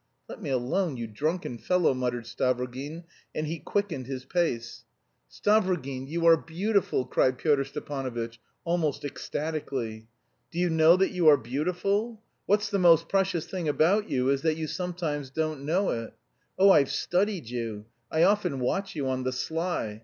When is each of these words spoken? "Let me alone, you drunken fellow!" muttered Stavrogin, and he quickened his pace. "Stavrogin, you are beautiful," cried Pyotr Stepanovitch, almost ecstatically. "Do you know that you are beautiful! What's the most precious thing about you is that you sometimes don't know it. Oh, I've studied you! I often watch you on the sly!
"Let 0.27 0.41
me 0.41 0.49
alone, 0.49 0.97
you 0.97 1.05
drunken 1.05 1.59
fellow!" 1.59 1.93
muttered 1.93 2.25
Stavrogin, 2.25 3.03
and 3.35 3.45
he 3.45 3.59
quickened 3.59 4.07
his 4.07 4.25
pace. 4.25 4.83
"Stavrogin, 5.29 6.07
you 6.07 6.25
are 6.25 6.35
beautiful," 6.37 7.05
cried 7.05 7.37
Pyotr 7.37 7.63
Stepanovitch, 7.63 8.39
almost 8.63 9.05
ecstatically. 9.05 10.07
"Do 10.49 10.57
you 10.57 10.71
know 10.71 10.97
that 10.97 11.11
you 11.11 11.27
are 11.27 11.37
beautiful! 11.37 12.19
What's 12.47 12.69
the 12.71 12.79
most 12.79 13.09
precious 13.09 13.45
thing 13.45 13.69
about 13.69 14.09
you 14.09 14.29
is 14.31 14.41
that 14.41 14.57
you 14.57 14.65
sometimes 14.65 15.29
don't 15.29 15.65
know 15.65 15.91
it. 15.91 16.15
Oh, 16.57 16.71
I've 16.71 16.89
studied 16.89 17.51
you! 17.51 17.85
I 18.11 18.23
often 18.23 18.59
watch 18.59 18.95
you 18.95 19.07
on 19.07 19.21
the 19.21 19.31
sly! 19.31 19.99